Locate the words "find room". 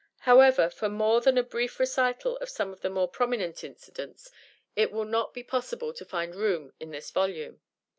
6.03-6.73